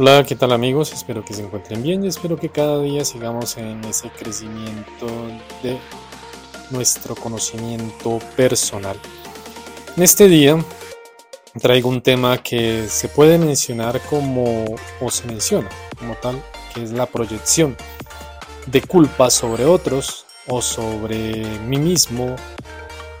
[0.00, 0.92] Hola, ¿qué tal amigos?
[0.92, 5.06] Espero que se encuentren bien y espero que cada día sigamos en ese crecimiento
[5.60, 5.76] de
[6.70, 8.96] nuestro conocimiento personal.
[9.96, 10.56] En este día
[11.60, 14.66] traigo un tema que se puede mencionar como,
[15.00, 15.68] o se menciona
[15.98, 16.40] como tal,
[16.72, 17.76] que es la proyección
[18.66, 22.36] de culpa sobre otros o sobre mí mismo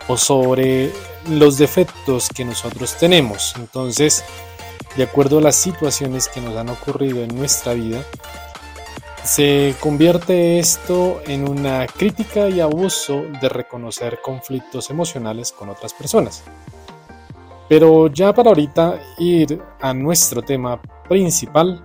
[0.06, 0.92] o sobre
[1.28, 3.54] los defectos que nosotros tenemos.
[3.56, 4.22] Entonces,
[4.98, 8.02] de acuerdo a las situaciones que nos han ocurrido en nuestra vida,
[9.22, 16.42] se convierte esto en una crítica y abuso de reconocer conflictos emocionales con otras personas.
[17.68, 21.84] Pero ya para ahorita ir a nuestro tema principal,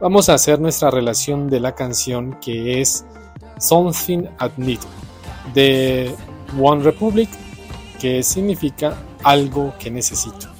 [0.00, 3.04] vamos a hacer nuestra relación de la canción que es
[3.58, 4.80] Something at Need
[5.54, 6.12] de
[6.60, 7.28] One Republic,
[8.00, 10.59] que significa algo que necesito.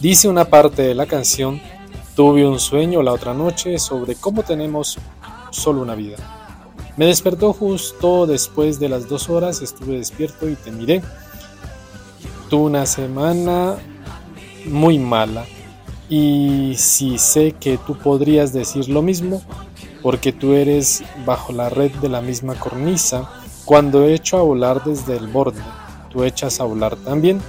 [0.00, 1.60] Dice una parte de la canción,
[2.14, 4.96] tuve un sueño la otra noche sobre cómo tenemos
[5.50, 6.18] solo una vida.
[6.96, 11.02] Me despertó justo después de las dos horas, estuve despierto y te miré.
[12.48, 13.74] Tuve una semana
[14.66, 15.44] muy mala
[16.08, 19.42] y si sé que tú podrías decir lo mismo,
[20.00, 23.28] porque tú eres bajo la red de la misma cornisa,
[23.64, 25.60] cuando echo a volar desde el borde,
[26.08, 27.42] tú echas a volar también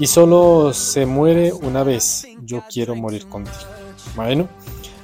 [0.00, 2.26] y solo se muere una vez.
[2.42, 3.56] Yo quiero morir contigo.
[4.16, 4.48] Bueno,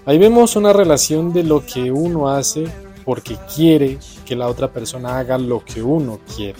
[0.06, 2.64] ahí vemos una relación de lo que uno hace
[3.04, 6.58] porque quiere que la otra persona haga lo que uno quiere.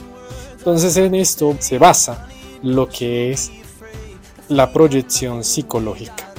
[0.58, 2.28] Entonces en esto se basa
[2.62, 3.50] lo que es
[4.48, 6.32] la proyección psicológica.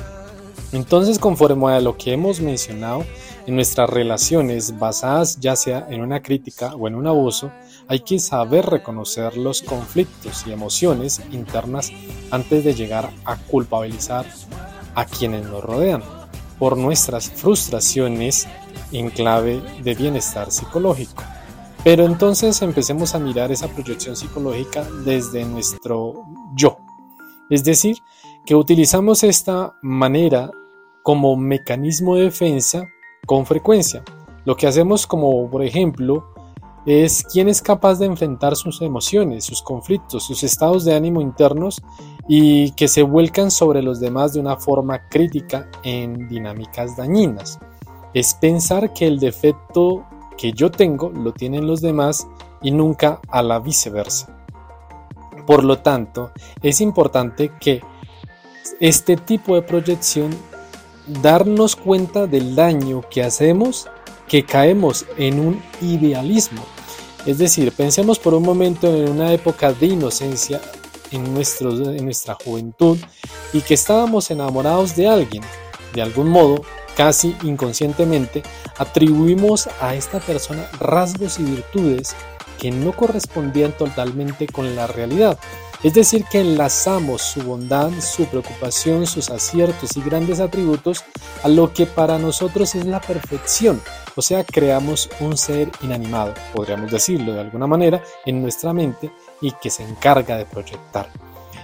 [0.72, 3.06] Entonces conforme a lo que hemos mencionado,
[3.48, 7.52] en nuestras relaciones basadas ya sea en una crítica o en un abuso,
[7.88, 11.92] hay que saber reconocer los conflictos y emociones internas
[12.32, 14.26] antes de llegar a culpabilizar
[14.96, 16.04] a quienes nos rodean
[16.60, 18.48] por nuestras frustraciones
[18.92, 21.24] en clave de bienestar psicológico.
[21.84, 26.78] Pero entonces empecemos a mirar esa proyección psicológica desde nuestro yo.
[27.50, 27.98] Es decir,
[28.46, 30.52] que utilizamos esta manera
[31.04, 32.84] como mecanismo de defensa
[33.26, 34.04] con frecuencia.
[34.44, 36.34] Lo que hacemos como, por ejemplo,
[36.88, 41.82] es quién es capaz de enfrentar sus emociones, sus conflictos, sus estados de ánimo internos
[42.30, 47.60] y que se vuelcan sobre los demás de una forma crítica en dinámicas dañinas.
[48.14, 50.06] Es pensar que el defecto
[50.38, 52.26] que yo tengo lo tienen los demás
[52.62, 54.34] y nunca a la viceversa.
[55.46, 56.32] Por lo tanto,
[56.62, 57.82] es importante que
[58.80, 60.30] este tipo de proyección
[61.22, 63.90] darnos cuenta del daño que hacemos,
[64.30, 66.62] que caemos en un idealismo.
[67.28, 70.62] Es decir, pensemos por un momento en una época de inocencia
[71.12, 72.98] en, nuestro, en nuestra juventud
[73.52, 75.44] y que estábamos enamorados de alguien.
[75.94, 76.62] De algún modo,
[76.96, 78.44] casi inconscientemente,
[78.78, 82.16] atribuimos a esta persona rasgos y virtudes
[82.58, 85.38] que no correspondían totalmente con la realidad.
[85.84, 91.04] Es decir, que enlazamos su bondad, su preocupación, sus aciertos y grandes atributos
[91.44, 93.82] a lo que para nosotros es la perfección.
[94.18, 99.52] O sea, creamos un ser inanimado, podríamos decirlo de alguna manera, en nuestra mente y
[99.52, 101.08] que se encarga de proyectar.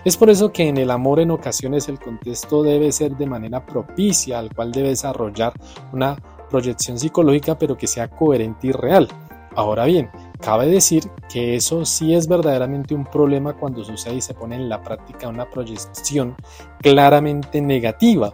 [0.05, 3.65] Es por eso que en el amor en ocasiones el contexto debe ser de manera
[3.65, 5.51] propicia al cual debe desarrollar
[5.91, 6.15] una
[6.49, 9.09] proyección psicológica pero que sea coherente y real.
[9.55, 10.09] Ahora bien,
[10.43, 14.67] Cabe decir que eso sí es verdaderamente un problema cuando sucede y se pone en
[14.67, 16.35] la práctica una proyección
[16.81, 18.33] claramente negativa,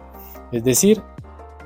[0.50, 1.00] es decir,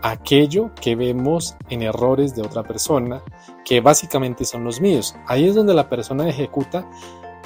[0.04, 3.22] aquello que vemos en errores de otra persona,
[3.64, 5.16] que básicamente son los míos.
[5.26, 6.86] Ahí es donde la persona ejecuta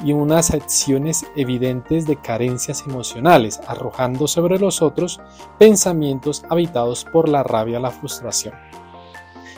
[0.04, 5.20] y unas acciones evidentes de carencias emocionales, arrojando sobre los otros
[5.56, 8.54] pensamientos habitados por la rabia la frustración.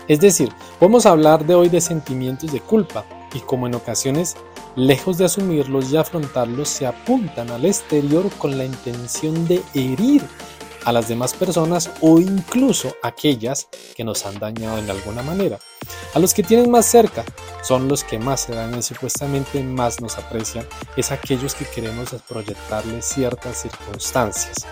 [0.07, 4.37] Es decir, podemos hablar de hoy de sentimientos de culpa, y como en ocasiones,
[4.77, 10.23] lejos de asumirlos y afrontarlos, se apuntan al exterior con la intención de herir
[10.85, 15.59] a las demás personas o incluso aquellas que nos han dañado en alguna manera.
[16.15, 17.25] A los que tienen más cerca
[17.63, 20.67] son los que más se dañan supuestamente más nos aprecian,
[20.97, 24.67] es aquellos que queremos proyectarles ciertas circunstancias.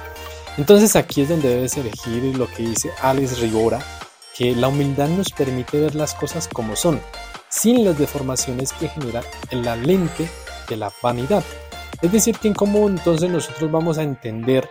[0.57, 3.81] Entonces aquí es donde debes elegir lo que dice Alex Rigora,
[4.37, 7.01] que la humildad nos permite ver las cosas como son,
[7.49, 10.29] sin las deformaciones que genera la lente
[10.69, 11.45] de la vanidad.
[12.03, 14.69] Es decir, que en cómo entonces nosotros vamos a entender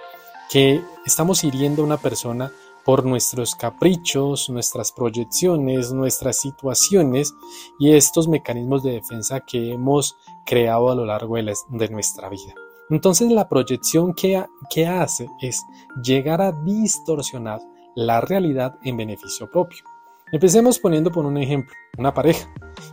[0.50, 2.52] que estamos hiriendo a una persona
[2.88, 7.34] por nuestros caprichos, nuestras proyecciones, nuestras situaciones
[7.80, 10.16] y estos mecanismos de defensa que hemos
[10.46, 12.54] creado a lo largo de, nuestra vida.
[12.90, 15.62] Entonces la proyección que, que hace es
[16.02, 17.60] llegar a distorsionar
[17.96, 19.84] la realidad en beneficio propio.
[20.32, 22.48] Empecemos poniendo por un ejemplo, una pareja,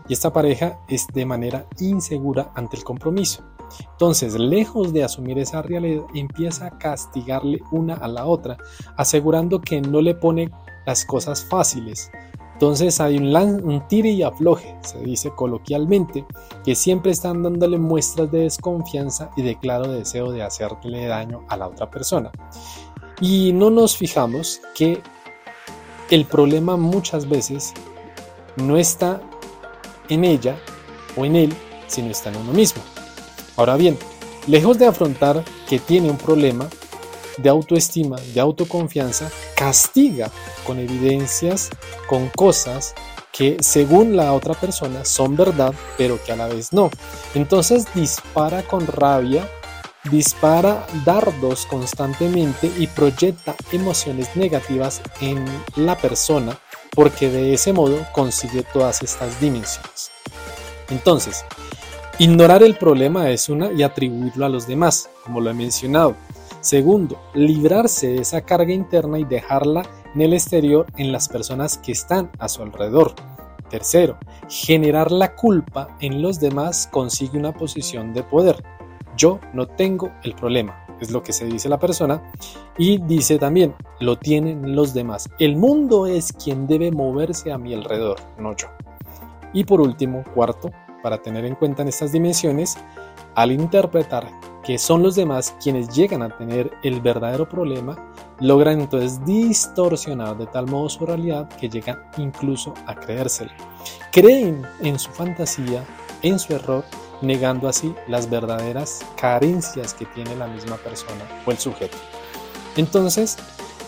[0.09, 3.45] y esta pareja es de manera insegura ante el compromiso.
[3.93, 8.57] Entonces, lejos de asumir esa realidad, empieza a castigarle una a la otra,
[8.97, 10.51] asegurando que no le pone
[10.87, 12.11] las cosas fáciles.
[12.55, 16.25] Entonces hay un, un tire y afloje, se dice coloquialmente,
[16.65, 21.57] que siempre están dándole muestras de desconfianza y de claro deseo de hacerle daño a
[21.57, 22.31] la otra persona.
[23.21, 25.03] Y no nos fijamos que
[26.11, 27.75] el problema muchas veces
[28.57, 29.21] no está
[30.09, 30.57] en ella
[31.17, 31.55] o en él,
[31.89, 32.83] sino está en uno mismo.
[33.57, 33.99] Ahora bien,
[34.47, 36.69] lejos de afrontar que tiene un problema
[37.39, 40.31] de autoestima, de autoconfianza, castiga
[40.67, 41.71] con evidencias,
[42.09, 42.95] con cosas
[43.33, 46.91] que según la otra persona son verdad, pero que a la vez no.
[47.35, 49.49] Entonces dispara con rabia,
[50.11, 56.57] dispara dardos constantemente y proyecta emociones negativas en la persona
[56.95, 60.13] porque de ese modo consigue todas estas dimensiones.
[60.91, 61.45] Entonces,
[62.19, 66.15] ignorar el problema es una y atribuirlo a los demás, como lo he mencionado.
[66.61, 69.83] Segundo, librarse de esa carga interna y dejarla
[70.15, 73.15] en el exterior en las personas que están a su alrededor.
[73.69, 74.19] Tercero,
[74.49, 78.63] generar la culpa en los demás consigue una posición de poder.
[79.17, 82.23] Yo no tengo el problema, es lo que se dice la persona,
[82.79, 85.29] y dice también, lo tienen los demás.
[85.39, 88.69] El mundo es quien debe moverse a mi alrededor, no yo.
[89.53, 90.71] Y por último, cuarto,
[91.05, 92.79] para tener en cuenta en estas dimensiones,
[93.35, 94.27] al interpretar
[94.65, 97.95] que son los demás quienes llegan a tener el verdadero problema,
[98.41, 103.51] logran entonces distorsionar de tal modo su realidad que llegan incluso a creérselo.
[104.13, 105.85] Creen en su fantasía,
[106.23, 106.85] en su error,
[107.21, 111.99] negando así las verdaderas carencias que tiene la misma persona o el sujeto.
[112.79, 113.37] Entonces,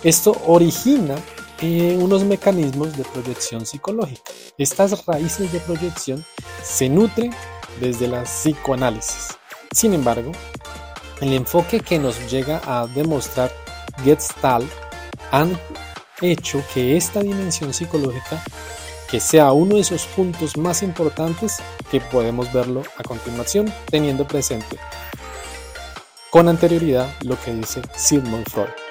[0.02, 1.14] esto origina
[1.60, 4.30] eh, unos mecanismos de proyección psicológica.
[4.58, 6.24] Estas raíces de proyección
[6.62, 7.32] se nutren
[7.80, 9.28] desde la psicoanálisis.
[9.72, 10.32] Sin embargo,
[11.20, 13.52] el enfoque que nos llega a demostrar
[14.04, 14.70] Gestalt
[15.30, 15.58] han
[16.20, 18.42] hecho que esta dimensión psicológica
[19.10, 21.58] que sea uno de esos puntos más importantes
[21.90, 24.78] que podemos verlo a continuación teniendo presente
[26.30, 28.85] con anterioridad lo que dice Sigmund Freud.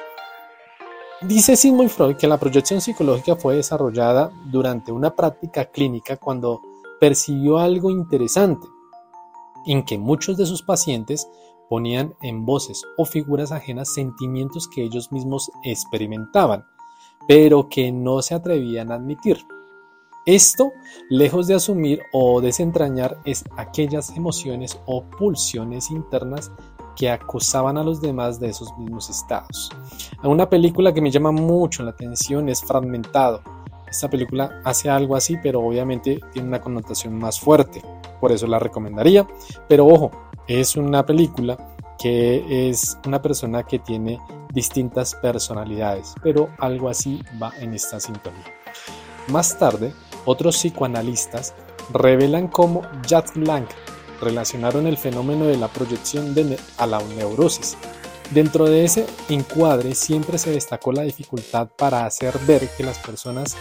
[1.28, 6.62] Dice Sigmund Freud que la proyección psicológica fue desarrollada durante una práctica clínica cuando
[7.00, 8.68] percibió algo interesante,
[9.66, 11.28] en que muchos de sus pacientes
[11.68, 16.64] ponían en voces o figuras ajenas sentimientos que ellos mismos experimentaban,
[17.28, 19.40] pero que no se atrevían a admitir.
[20.28, 20.74] Esto,
[21.10, 26.52] lejos de asumir o desentrañar, es aquellas emociones o pulsiones internas
[26.96, 29.70] que acusaban a los demás de esos mismos estados.
[30.24, 33.42] Una película que me llama mucho la atención es Fragmentado.
[33.88, 37.82] Esta película hace algo así, pero obviamente tiene una connotación más fuerte,
[38.20, 39.28] por eso la recomendaría.
[39.68, 40.12] Pero ojo,
[40.48, 41.58] es una película
[41.98, 44.20] que es una persona que tiene
[44.54, 48.44] distintas personalidades, pero algo así va en esta sintonía.
[49.28, 49.94] Más tarde,
[50.26, 51.54] otros psicoanalistas
[51.92, 53.70] revelan cómo Jacques Blanc
[54.22, 57.78] relacionaron el fenómeno de la proyección de a la neurosis.
[58.32, 63.56] Dentro de ese encuadre siempre se destacó la dificultad para hacer ver que las personas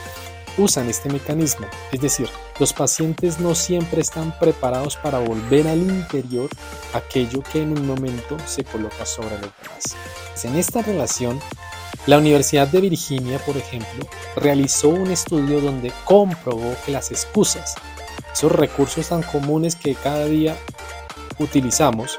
[0.57, 2.29] usan este mecanismo, es decir,
[2.61, 6.49] los pacientes no siempre están preparados para volver al interior
[6.93, 9.97] aquello que en un momento se coloca sobre los demás.
[10.45, 11.41] En esta relación,
[12.07, 14.07] la Universidad de Virginia, por ejemplo,
[14.37, 17.75] realizó un estudio donde comprobó que las excusas,
[18.35, 20.57] esos recursos tan comunes que cada día
[21.39, 22.19] utilizamos,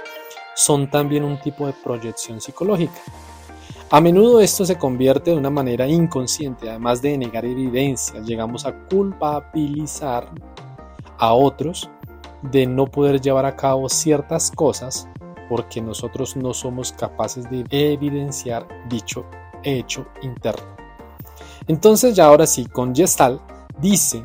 [0.55, 3.01] son también un tipo de proyección psicológica.
[3.91, 8.73] A menudo esto se convierte de una manera inconsciente, además de negar evidencias, llegamos a
[8.73, 10.31] culpabilizar
[11.17, 11.89] a otros
[12.41, 15.07] de no poder llevar a cabo ciertas cosas
[15.49, 19.25] porque nosotros no somos capaces de evidenciar dicho
[19.63, 20.75] hecho interno.
[21.67, 23.41] Entonces ya ahora sí, con Gestalt
[23.79, 24.23] dice,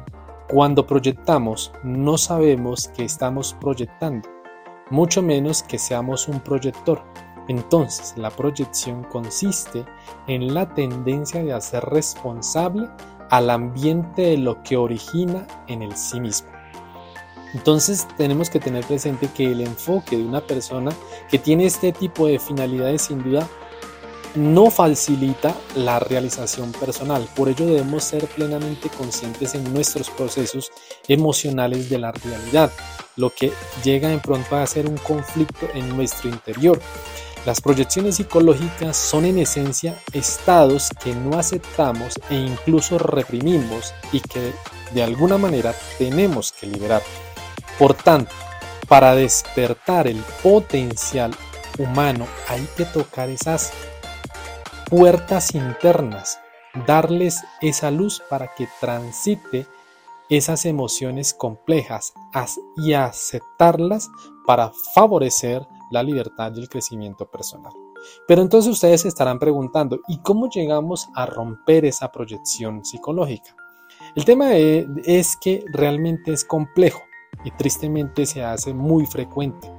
[0.50, 4.28] cuando proyectamos no sabemos que estamos proyectando,
[4.90, 7.04] mucho menos que seamos un proyector.
[7.46, 9.84] Entonces, la proyección consiste
[10.26, 12.88] en la tendencia de hacer responsable
[13.30, 16.48] al ambiente de lo que origina en el sí mismo.
[17.54, 20.90] Entonces tenemos que tener presente que el enfoque de una persona
[21.28, 23.48] que tiene este tipo de finalidades sin duda
[24.34, 27.28] no facilita la realización personal.
[27.34, 30.70] Por ello debemos ser plenamente conscientes en nuestros procesos
[31.08, 32.70] emocionales de la realidad,
[33.16, 36.80] lo que llega en pronto a ser un conflicto en nuestro interior.
[37.46, 44.52] Las proyecciones psicológicas son en esencia estados que no aceptamos e incluso reprimimos y que
[44.92, 47.02] de alguna manera tenemos que liberar.
[47.78, 48.32] Por tanto,
[48.88, 51.34] para despertar el potencial
[51.78, 53.72] humano hay que tocar esas
[54.90, 56.40] puertas internas,
[56.86, 59.68] darles esa luz para que transite
[60.28, 62.12] esas emociones complejas
[62.76, 64.10] y aceptarlas
[64.46, 67.72] para favorecer la libertad y el crecimiento personal.
[68.26, 73.54] Pero entonces ustedes se estarán preguntando, ¿y cómo llegamos a romper esa proyección psicológica?
[74.16, 77.02] El tema es que realmente es complejo
[77.44, 79.70] y tristemente se hace muy frecuente.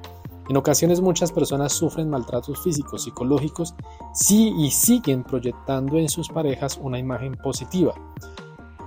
[0.51, 3.73] En ocasiones muchas personas sufren maltratos físicos, psicológicos,
[4.13, 7.93] sí y siguen proyectando en sus parejas una imagen positiva.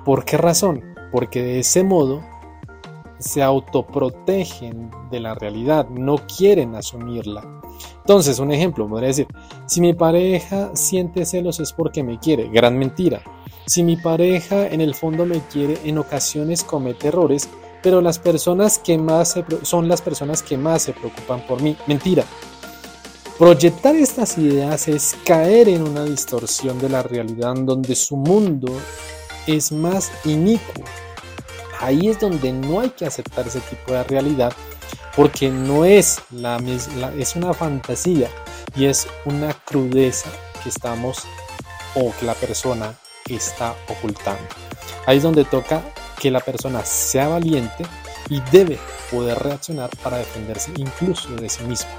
[0.04, 0.82] ¿Por qué razón?
[1.10, 2.20] Porque de ese modo
[3.18, 7.62] se autoprotegen de la realidad, no quieren asumirla.
[8.00, 9.28] Entonces, un ejemplo, podría decir,
[9.64, 13.22] si mi pareja siente celos es porque me quiere, gran mentira.
[13.64, 17.48] Si mi pareja en el fondo me quiere, en ocasiones comete errores,
[17.84, 22.24] pero las personas que más son las personas que más se preocupan por mí, mentira.
[23.38, 28.72] Proyectar estas ideas es caer en una distorsión de la realidad donde su mundo
[29.46, 30.84] es más inicuo
[31.84, 34.52] ahí es donde no hay que aceptar ese tipo de realidad
[35.14, 38.28] porque no es la misma, es una fantasía
[38.74, 40.30] y es una crudeza
[40.62, 41.18] que estamos
[41.94, 42.98] o que la persona
[43.28, 44.42] está ocultando.
[45.06, 45.82] Ahí es donde toca
[46.20, 47.84] que la persona sea valiente
[48.28, 48.78] y debe
[49.10, 51.90] poder reaccionar para defenderse incluso de sí mismo.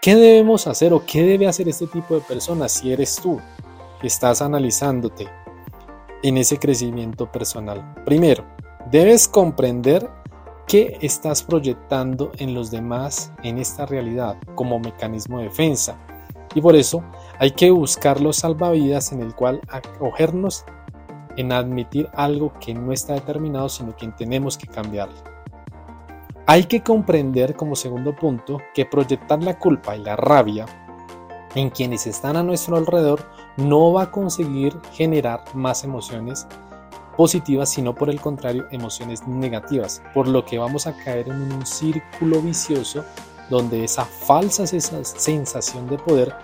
[0.00, 3.40] ¿Qué debemos hacer o qué debe hacer este tipo de personas si eres tú
[4.00, 5.26] que estás analizándote
[6.22, 7.94] en ese crecimiento personal?
[8.04, 8.44] Primero,
[8.90, 10.10] Debes comprender
[10.66, 15.98] qué estás proyectando en los demás en esta realidad como mecanismo de defensa.
[16.54, 17.02] Y por eso
[17.38, 20.66] hay que buscar los salvavidas en el cual acogernos
[21.36, 25.16] en admitir algo que no está determinado, sino que tenemos que cambiarlo.
[26.46, 30.66] Hay que comprender como segundo punto que proyectar la culpa y la rabia
[31.54, 33.22] en quienes están a nuestro alrededor
[33.56, 36.46] no va a conseguir generar más emociones
[37.16, 41.64] positivas, sino por el contrario emociones negativas, por lo que vamos a caer en un
[41.64, 43.04] círculo vicioso
[43.50, 46.34] donde esa falsa sensación de poder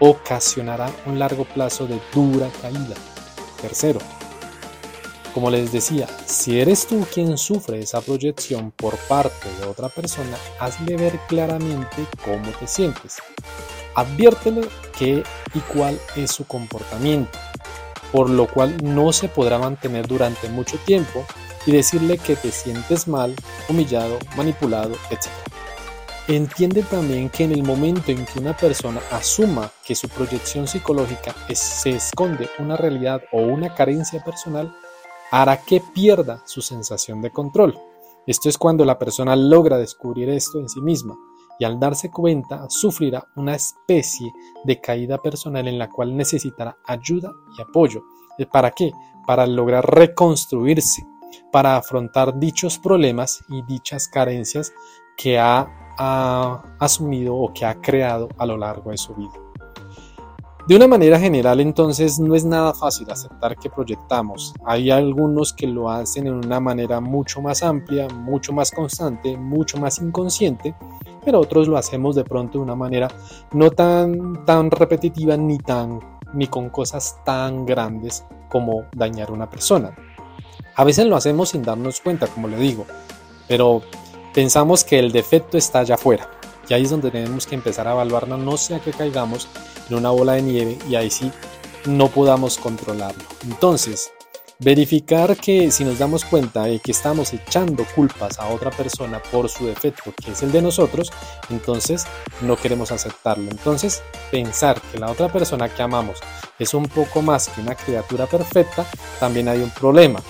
[0.00, 2.94] ocasionará un largo plazo de dura caída.
[3.60, 4.00] Tercero,
[5.36, 10.34] como les decía, si eres tú quien sufre esa proyección por parte de otra persona,
[10.58, 13.18] hazle ver claramente cómo te sientes.
[13.94, 14.66] Adviértele
[14.98, 17.38] qué y cuál es su comportamiento
[18.12, 21.26] por lo cual no se podrá mantener durante mucho tiempo
[21.66, 23.34] y decirle que te sientes mal,
[23.68, 25.26] humillado, manipulado, etc.
[26.28, 31.34] Entiende también que en el momento en que una persona asuma que su proyección psicológica
[31.52, 34.74] se esconde una realidad o una carencia personal,
[35.30, 37.78] hará que pierda su sensación de control.
[38.26, 41.16] Esto es cuando la persona logra descubrir esto en sí misma
[41.58, 44.32] y al darse cuenta sufrirá una especie
[44.64, 48.02] de caída personal en la cual necesitará ayuda y apoyo.
[48.52, 48.92] ¿Para qué?
[49.26, 51.06] Para lograr reconstruirse,
[51.50, 54.72] para afrontar dichos problemas y dichas carencias
[55.16, 55.66] que ha,
[55.98, 59.45] ha asumido o que ha creado a lo largo de su vida.
[60.66, 64.52] De una manera general, entonces, no es nada fácil aceptar que proyectamos.
[64.64, 69.78] Hay algunos que lo hacen en una manera mucho más amplia, mucho más constante, mucho
[69.78, 70.74] más inconsciente,
[71.24, 73.06] pero otros lo hacemos de pronto de una manera
[73.52, 76.00] no tan, tan repetitiva ni, tan,
[76.34, 79.94] ni con cosas tan grandes como dañar a una persona.
[80.74, 82.86] A veces lo hacemos sin darnos cuenta, como le digo,
[83.46, 83.82] pero
[84.34, 86.28] pensamos que el defecto está allá afuera.
[86.68, 89.48] Y ahí es donde tenemos que empezar a evaluarnos, no sea que caigamos
[89.88, 91.30] en una bola de nieve y ahí sí
[91.86, 93.22] no podamos controlarlo.
[93.44, 94.10] Entonces,
[94.58, 99.50] Verificar que si nos damos cuenta de que estamos echando culpas a otra persona por
[99.50, 101.12] su defecto, que es el de nosotros,
[101.50, 102.06] entonces
[102.40, 103.50] no queremos aceptarlo.
[103.50, 106.20] Entonces, pensar que la otra persona que amamos
[106.58, 108.86] es un poco más que una criatura perfecta,
[109.20, 110.22] también hay un problema.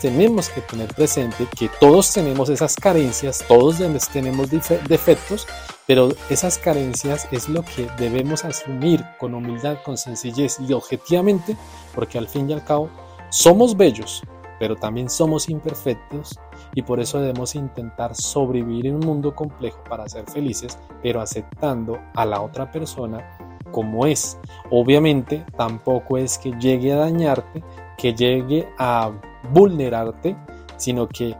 [0.00, 3.78] Tenemos que tener presente que todos tenemos esas carencias, todos
[4.12, 5.48] tenemos defectos,
[5.86, 11.56] pero esas carencias es lo que debemos asumir con humildad, con sencillez y objetivamente,
[11.94, 12.88] porque al fin y al cabo
[13.30, 14.22] somos bellos,
[14.58, 16.38] pero también somos imperfectos
[16.74, 21.98] y por eso debemos intentar sobrevivir en un mundo complejo para ser felices, pero aceptando
[22.14, 24.38] a la otra persona como es.
[24.70, 27.64] Obviamente tampoco es que llegue a dañarte,
[27.98, 29.10] que llegue a
[29.50, 30.36] vulnerarte,
[30.76, 31.36] sino que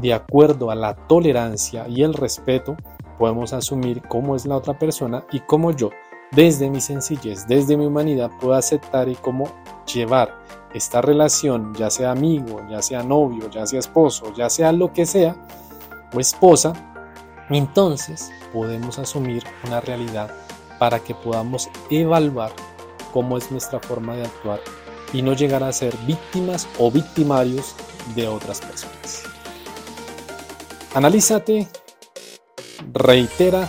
[0.00, 2.76] de acuerdo a la tolerancia y el respeto
[3.18, 5.90] podemos asumir cómo es la otra persona y cómo yo
[6.32, 9.48] desde mi sencillez, desde mi humanidad, puedo aceptar y cómo
[9.92, 10.34] llevar
[10.74, 15.06] esta relación, ya sea amigo, ya sea novio, ya sea esposo, ya sea lo que
[15.06, 15.36] sea,
[16.12, 16.72] o esposa,
[17.48, 20.30] entonces podemos asumir una realidad
[20.78, 22.52] para que podamos evaluar
[23.12, 24.60] cómo es nuestra forma de actuar
[25.12, 27.74] y no llegar a ser víctimas o victimarios
[28.14, 29.22] de otras personas.
[30.94, 31.68] Analízate,
[32.96, 33.68] reitera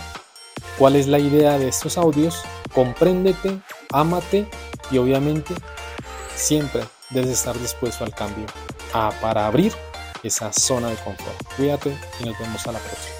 [0.78, 2.42] cuál es la idea de estos audios,
[2.72, 3.60] compréndete,
[3.92, 4.48] ámate
[4.90, 5.54] y obviamente
[6.34, 8.46] siempre debes estar dispuesto al cambio
[8.92, 9.72] a, para abrir
[10.22, 11.36] esa zona de confort.
[11.56, 13.17] Cuídate y nos vemos a la próxima.